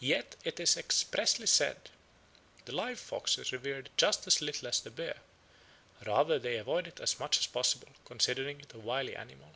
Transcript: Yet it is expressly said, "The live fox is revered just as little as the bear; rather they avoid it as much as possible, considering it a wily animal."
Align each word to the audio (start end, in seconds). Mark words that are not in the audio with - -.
Yet 0.00 0.34
it 0.42 0.58
is 0.58 0.76
expressly 0.76 1.46
said, 1.46 1.88
"The 2.64 2.72
live 2.72 2.98
fox 2.98 3.38
is 3.38 3.52
revered 3.52 3.90
just 3.96 4.26
as 4.26 4.42
little 4.42 4.66
as 4.66 4.80
the 4.80 4.90
bear; 4.90 5.18
rather 6.04 6.40
they 6.40 6.56
avoid 6.56 6.88
it 6.88 6.98
as 6.98 7.20
much 7.20 7.38
as 7.38 7.46
possible, 7.46 7.90
considering 8.04 8.60
it 8.60 8.74
a 8.74 8.80
wily 8.80 9.14
animal." 9.14 9.50